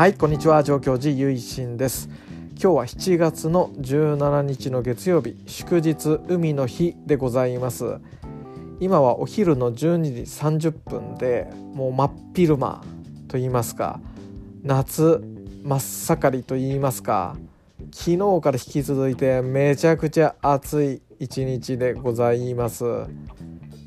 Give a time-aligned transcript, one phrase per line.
[0.00, 0.62] はいこんにちは。
[0.62, 2.08] 上京寺ゆいしんです。
[2.52, 7.98] 今日は7月の17日の月曜日祝日海の日でございます。
[8.80, 12.82] 今はお昼の12時30分でもう真っ昼間
[13.28, 14.00] と言いますか
[14.62, 15.22] 夏
[15.64, 17.36] 真っ盛りと言いますか
[17.92, 22.84] 昨日から引き続いてめちゃくちゃ暑い一日でございます。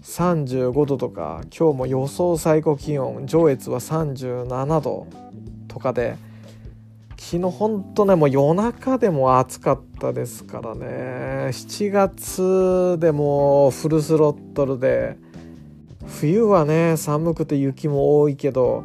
[0.04, 5.23] 35度とか今日も予想最高気温上越は37度。
[5.74, 6.18] とかで
[7.18, 10.86] 昨日ほんとねもう夜中でも暑かったですからね。
[11.52, 15.18] 7月でもフルスロットルで
[16.06, 18.84] 冬はね寒くて雪も多いけど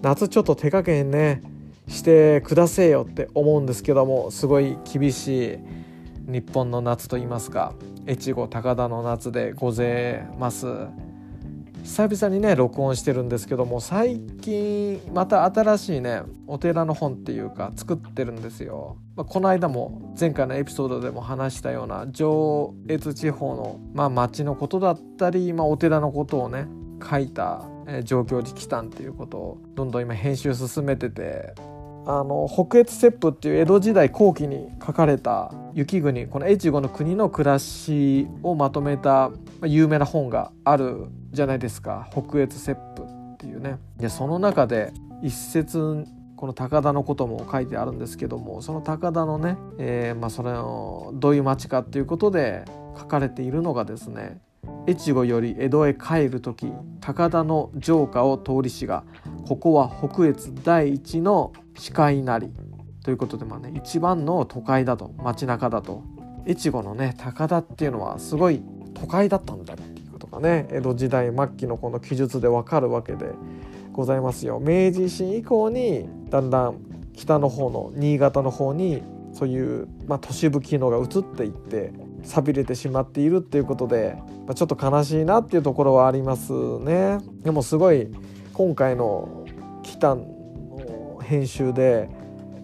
[0.00, 1.42] 夏ちょっと手加減ね
[1.88, 5.58] してくだせよって思うんですけどもすごい厳しい
[6.32, 7.74] 日本の夏と言いますか
[8.08, 10.66] 越後高田の夏でごぜます。
[11.82, 26.66] 久々にね録音してるんですけども最近また新しいねお寺の本っていうか作ってるんですよ、まあ、この間も前回のエピソードでも話したような上越地方の、まあ、町のことだったり、まあ、お寺のことをね
[27.02, 27.64] 書いた
[28.04, 31.52] 状況に来たんっていうことをどんどん今編集進めてて
[32.06, 39.30] あの北越切符っていう江戸時代後期に書かれた雪国この越後の国の暮らしをまとめた
[39.64, 42.08] 有名な本があるじゃないですか。
[42.12, 43.78] 北越切符っていうね。
[43.96, 46.04] でその中で一節
[46.36, 52.64] この高田のことも書いてあるんですけどもその高田のね、えー、まあ、それのどういう町かっていうことで
[52.98, 54.40] 書かれているのがですね
[54.88, 59.04] 越後より江戸へ帰る時高田の城下を通りしが
[59.46, 62.50] ここは北越第一の視界なり
[63.04, 66.02] ということでまあね一番の都会だと街中だと。
[66.46, 68.62] 越後のね高田っていうのはすごい
[68.94, 69.91] 都会だったんだっていうこと
[70.32, 73.26] がね江戸時代末期のこの記述でわかるわけで
[73.92, 74.58] ございますよ。
[74.58, 76.80] 明治維新以降にだんだん
[77.14, 81.92] 北の方の新潟の方にそういう、まあ、都市部機能が移っていって
[82.22, 84.16] 寂れてしまっているっていうことで、
[84.46, 87.18] まあ、ちょっと悲しいなっていうところはありますね。
[87.42, 88.08] でもすごい
[88.52, 89.46] 今回の
[89.82, 92.08] 北の編集で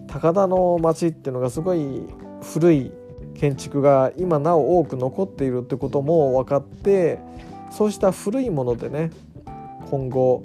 [0.07, 2.03] 高田の町っていうのがすごい
[2.41, 2.91] 古い
[3.35, 7.19] 建築が今なお多く残っているってことも分かって
[7.71, 9.11] そうした古いものでね
[9.89, 10.43] 今後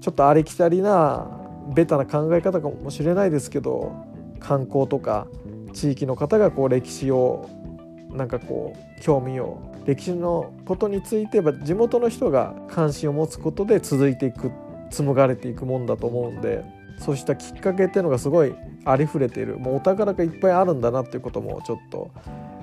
[0.00, 1.28] ちょっとありきたりな
[1.74, 3.92] ベタな考え方かもしれないですけど
[4.40, 5.26] 観光とか
[5.72, 7.48] 地域の方がこう歴史を
[8.10, 14.50] なんかこう興味を歴史のことについて地元の人が関心を持つことで続いていく
[14.90, 16.64] 紡がれていくもんだと思うんで
[16.98, 18.54] そうしたきっかけっていうのがすごい
[18.84, 22.10] ありふれているもうお宝がいっぱいあるんだなっていうこともちょっと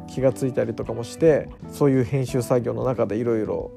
[0.07, 3.71] 気がついたりとかもしてそういう編集作業の中でいろいろ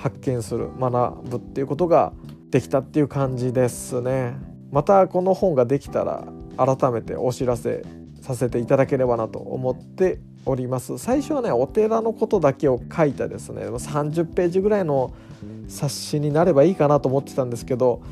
[0.00, 2.12] 発見する学ぶっていうことが
[2.50, 4.34] できたっていう感じですね。
[4.72, 6.24] またこの本ができたら
[6.56, 7.84] 改めてお知らせ
[8.22, 10.96] させていただければなと思っております。
[10.96, 13.66] 最初はねお寺のことだけを書いたですね。
[13.66, 15.12] 30ページぐらいの
[15.68, 18.02] 冊子になればいいかなと思ってたんですけど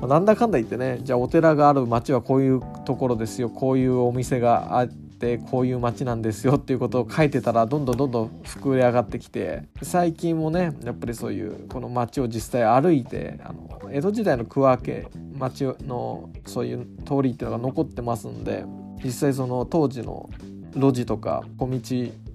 [0.00, 3.48] なんだかんだ言ってねじゃあお寺がある町はこういうところですよ。
[3.48, 4.86] こういうお店があ
[5.22, 18.64] ってこういう町なんですよっていうことを書いてたらどんどんどんどん膨れ上がってきて最近もねやっぱりそういうこの町を実際歩いてあの江戸時代の区分け町のそういう通りっていうのが残ってますんで
[19.04, 20.28] 実際その当時の
[20.74, 21.78] 路地とか小道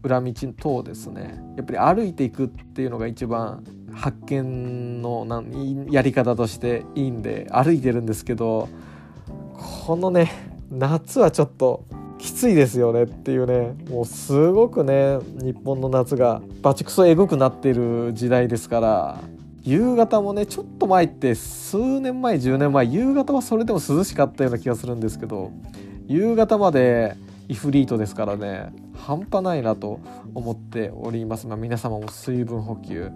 [0.03, 8.69] 裏道等ですねやっぱり歩いていくっていうのが一番発見のなんやり方としていいんで歩いてるんですけど
[9.85, 10.31] このね
[10.69, 11.85] 夏はちょっと
[12.17, 13.75] きついですよねっていうね。
[13.89, 19.19] もうすごくね日本の夏がバチクソエグくなっている時代ですから。
[19.67, 25.51] 夕方もねちょっと前って数年前10年前夕方はそれでも涼しかったような気がするんですけど
[26.07, 27.17] 夕方まで
[27.49, 29.99] イフリートですからね半端ないなと
[30.33, 33.11] 思っております、まあ、皆様も水分補給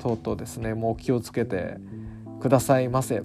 [0.00, 1.78] 等々ですねもう気をつけて
[2.40, 3.24] くださいませ。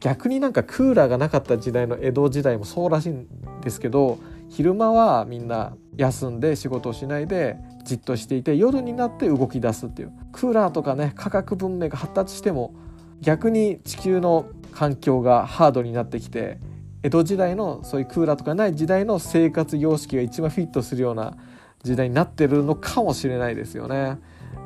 [0.00, 3.26] 逆になんかクーラーがなかった時代の江戸時代もそうらしいん
[3.62, 12.74] ですけど昼間はみんな休んで仕事をしないでじっとしていて夜になって動き出すっていうクーラーとかね科学文明が発達しても
[13.20, 16.58] 逆に地球の環境がハードになってきて
[17.02, 21.36] 江戸時代のそういうクーラーとかない時代の生活様式が一番フィットするような
[21.82, 24.18] 時代になってるのかもしれないですよね。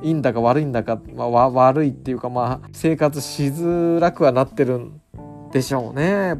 [0.02, 5.00] いいんだか悪いんだか、まあ、悪いっていうかまあ生活しづらくはなってるん
[5.52, 6.36] でしょうね。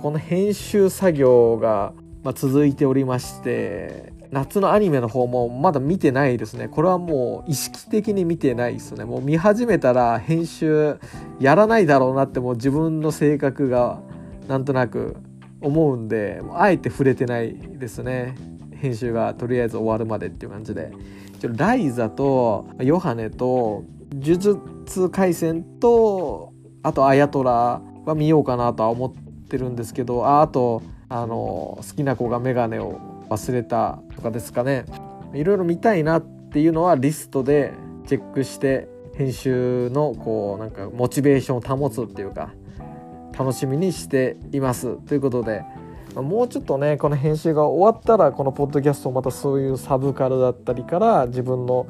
[0.00, 1.92] この編集作業が、
[2.22, 6.66] ま続いておりまして夏のアニメの方もまだ見てないですね。
[6.66, 9.04] これはもう意識的に見てないですね。
[9.04, 10.98] もう見始めたら編集
[11.38, 14.00] やらないだろうなってもう自分の性格が
[14.48, 15.16] なんとなく
[15.60, 18.34] 思うんであえて触れてないですね。
[18.72, 20.92] 編集がとりあえず終わるまでっていう感じで。
[21.48, 26.52] ライザとヨハネと呪術廻戦と
[26.82, 29.12] あとアヤトラは見ようかなとは思っ
[29.48, 30.82] てるんですけどああと
[31.14, 32.98] あの好きな子が眼鏡を
[33.28, 34.86] 忘れたとかですかね。
[35.34, 37.74] いろいろ見たいなっていうのはリストで
[38.06, 42.54] チェックして編集のこうなんかモチベーションを保つっていうか
[43.38, 45.62] 楽しみにしていますということで
[46.14, 51.86] もうちょっとねこの編集が終わったらこのポッドキャストまたそういうサブカルだったりから自分の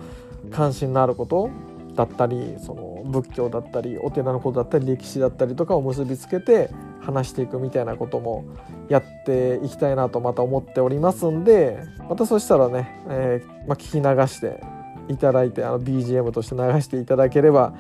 [0.50, 1.48] 関心のあること
[1.94, 6.70] だったりその仏教だったりお寺のことだったり歴史だったりとかを結びつけて
[7.04, 8.44] 話していくみたいなことも
[8.88, 14.62] やっていきたいなとまた思っておりますんでまたそしたらね、えー、まあ、聞き流して
[15.08, 17.74] いただいてあの BGM として流していただければ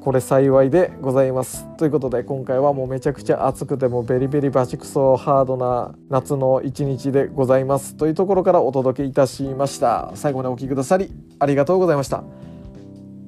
[0.00, 1.66] これ幸いでございます。
[1.76, 7.94] ということで今回はもうめちゃくちゃ暑くてもベリベリバチクソハードな夏の一日でございます。
[7.94, 10.10] というところからお届けいたしました。
[10.14, 12.24] 最後までお聴きくださりありがとうございました。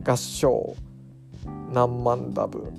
[0.04, 0.74] 合唱
[1.72, 2.72] 何万ダブ。